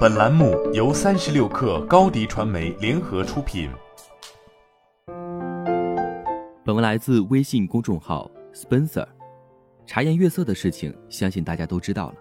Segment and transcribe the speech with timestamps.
[0.00, 3.70] 本栏目由三十六氪高低传媒联合出品。
[6.64, 9.06] 本文来自微信公众号 Spencer。
[9.86, 12.16] 茶颜悦色的事情，相信大家都知道了。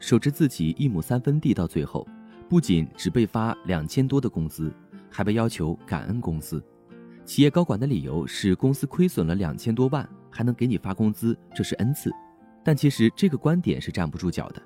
[0.00, 2.04] 守着自己一亩三分地，到最后，
[2.48, 4.72] 不仅只被发两千多的工资，
[5.08, 6.62] 还被要求感恩公司。
[7.24, 12.10] 企业高管的理由是公司亏损了两千多万，还能给你发工资，这是恩赐。
[12.64, 14.60] 但其实这个观点是站不住脚的。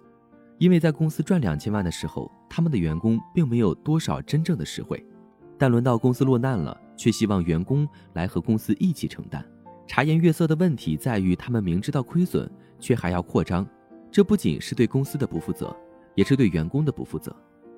[0.59, 5.05] 因为在公司赚两千万的时候，他们的员工并没有多少真正的实惠，
[5.57, 9.45] 但轮到公司落难了，却希望员工来和公司一起承担。
[9.87, 12.51] 茶颜悦色的问题在于，他们明知道亏损，
[12.81, 13.67] 却还要扩张，
[14.11, 15.75] 这不仅是对公司的不负责，
[16.17, 17.35] 也是对员工的不负责。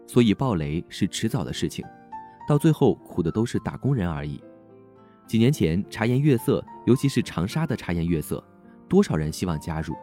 [0.07, 1.85] 所以暴雷是迟早的事情，
[2.49, 4.43] 到最后苦的都是打工人而已。
[5.27, 8.43] 几年前，茶颜悦色，尤其是长沙的茶颜悦色，
[8.89, 9.95] 多少人希望加入，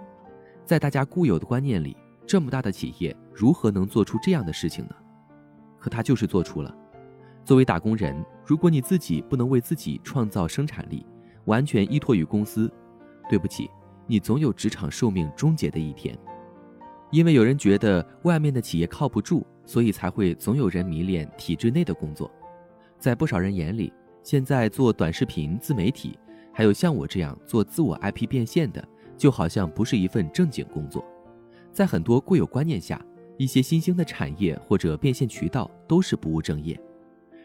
[0.63, 1.97] 在大家固有的观念里。
[2.27, 4.95] 这么大的企业如何能做出这样的事情呢？
[5.80, 6.76] 可他就是做出了。
[7.45, 11.06] 作为打工人，如果你自己不能为自己创造生产力，
[11.45, 12.69] 完全依托于公司，
[13.30, 13.72] 对不起，
[14.06, 16.17] 你总有职场寿命终结的一天。
[17.11, 22.30] 因为有人觉得外面的企业靠不住，所以才会总有人迷恋体制内的工作。
[23.00, 26.19] 在不少人眼里，现在做短视频、自媒体，
[26.53, 31.06] 还有像我这样做自我 IP 变现的，就好像不是一份正经工作。
[31.78, 33.00] 在很多固有观念下，
[33.38, 36.75] 一些新兴的产业或者变现渠道都是不务正业。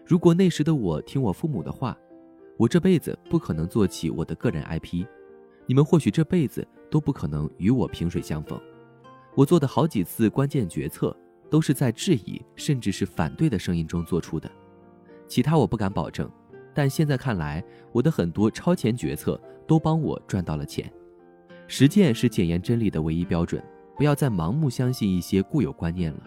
[0.07, 1.95] 如果那时的我听我父母的话，
[2.57, 5.05] 我这辈子不可能做起我的个人 IP。
[5.67, 8.59] 你们或许这辈子都不可能与我萍水相逢。
[9.35, 11.15] 我做的好几次关键决策，
[11.51, 14.51] 都是在质疑甚至是反对的声音中做出的。
[15.29, 16.27] 其他我不敢保证，
[16.73, 20.91] 但现在看来，我的很多超前决策都帮我赚到了钱。
[21.69, 23.63] 实践是检验真理的唯一标准。
[23.97, 26.21] 不要再盲目相信一些固有观念了，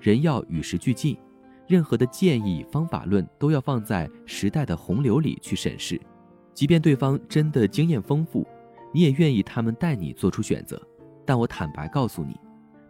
[0.00, 1.18] 人要与时俱进，
[1.66, 6.00] 任何的建议、方法论都要放在时代的洪流里去审视。
[6.54, 8.46] 即便对方真的经验丰富，
[8.92, 10.80] 你也愿意他们带你做出选择。
[11.26, 12.38] 但我坦白告诉你，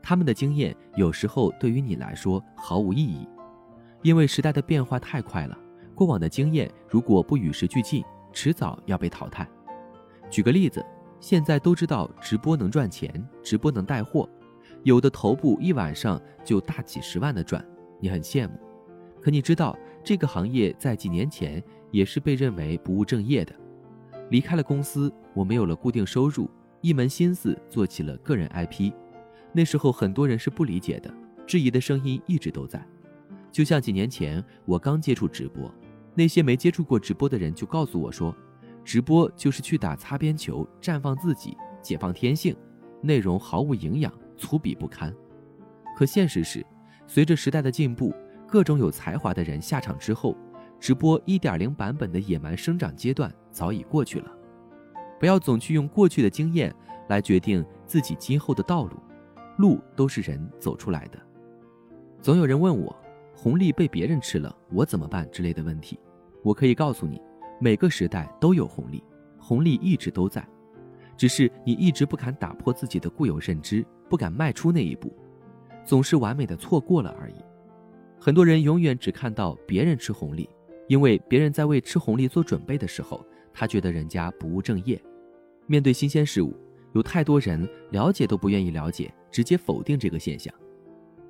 [0.02, 3.26] 他们的经验有时候对于你来说毫无意义，
[4.02, 5.58] 因为时代的变化太快了。
[5.94, 9.48] 过往的经验如果不与时俱进，迟早要被淘汰。
[10.30, 10.84] 举个例子。
[11.20, 14.28] 现在都知道直播能赚钱，直播能带货，
[14.82, 17.64] 有的头部一晚上就大几十万的赚，
[18.00, 18.58] 你很羡慕。
[19.20, 23.54] 可你知道这个行业在几年前也是被认为不务正业的。
[24.30, 26.48] 离开了公司，我没有了固定收入，
[26.80, 28.90] 一门心思做起了个人 IP。
[29.52, 31.12] 那时候很多人是不理解的，
[31.46, 32.82] 质疑的声音一直都在。
[33.52, 35.70] 就像几年前我刚接触直播，
[36.14, 38.34] 那些没接触过直播的人就告诉我说。
[38.90, 42.56] 直播就是去打擦边球，绽放自己，解放天性，
[43.00, 45.14] 内容毫无营养，粗鄙不堪。
[45.96, 46.66] 可现实是，
[47.06, 48.12] 随着时代的进步，
[48.48, 50.36] 各种有才华的人下场之后，
[50.80, 54.32] 直播1.0版本的野蛮生长阶段早已过去了。
[55.20, 56.74] 不要总去用过去的经验
[57.08, 58.96] 来决定自己今后的道路，
[59.58, 61.18] 路都是人走出来的。
[62.20, 62.96] 总有人问我，
[63.36, 65.96] 红利被别人吃了，我怎么办之类的问题，
[66.42, 67.22] 我可以告诉你。
[67.62, 69.04] 每个时代都有红利，
[69.38, 70.42] 红利一直都在，
[71.14, 75.14] 只是你一直不敢打破自己的固有认知，不敢迈出那一步，
[75.84, 77.34] 总是完美的错过了而已。
[78.18, 80.48] 很多人永远只看到别人吃红利，
[80.88, 83.22] 因为别人在为吃红利做准备的时候，
[83.52, 84.98] 他觉得人家不务正业。
[85.66, 86.56] 面对新鲜事物，
[86.94, 90.52] 有太多人了解都不愿意了解，直接否定这个现象。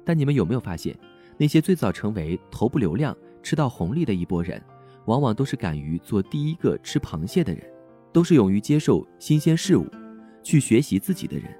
[0.05, 0.97] 但你们有没有发现，
[1.37, 4.63] 那些最早成为头部流量、吃到红利的一波人？
[5.11, 7.61] 往往都是敢于做第一个吃螃蟹的人，
[8.13, 9.85] 都是勇于接受新鲜事物，
[10.41, 11.53] 去学习自己的人，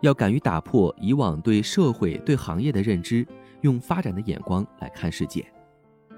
[0.00, 3.24] 要敢于打破以往对社会、对行业的认知，
[3.60, 5.46] 用发展的眼光来看世界。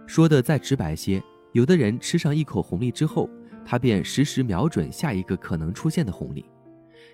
[0.06, 3.28] 说的再直白些，有的人吃上一口红利之后，
[3.62, 6.42] 他便时时瞄准下一个可能出现的红利；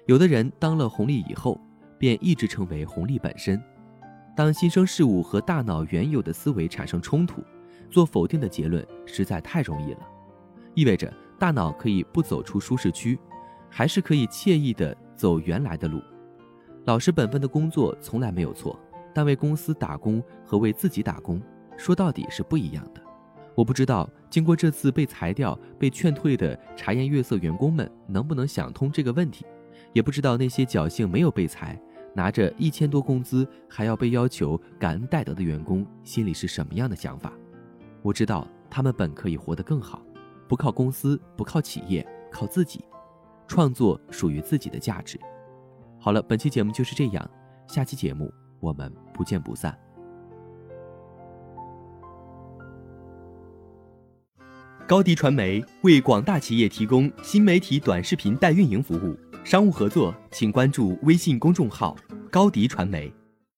[0.06, 1.61] 有的人当了红利以后，
[1.99, 3.61] 便一直成为红利本身。
[4.37, 7.43] 当新生事物和大脑原有的思维产生冲突。
[7.90, 10.00] 做否定的结论实在太容易了，
[10.75, 13.19] 意味着大脑可以不走出舒适区，
[13.69, 16.00] 还是可以惬意的走原来的路。
[16.84, 18.78] 老实本分的工作从来没有错，
[19.14, 21.42] 但为公司打工和为自己打工，
[21.76, 23.02] 说到底是不一样的。
[23.54, 29.44] 我不知道经过这次被裁掉、被劝退的茶颜悦色员工们能不能想通这个问题，
[29.92, 31.78] 也不知道那些侥幸没有被裁，
[32.14, 37.32] 拿着一千多工资还要被要求感恩戴德的员工心里是什么样的想法。
[38.02, 40.02] 我知道他们本可以活得更好
[40.49, 42.85] 不靠公司不靠企业靠自己
[43.47, 45.19] 创作属于自己的价值。
[45.99, 47.31] 好了本期节目就是这样
[47.67, 49.76] 下期节目我们不见不散。
[54.91, 61.97] 高迪传媒为广大企业提供新媒体短视频代运营服务商务合作请关注微信公众号
[62.29, 63.12] 高迪传媒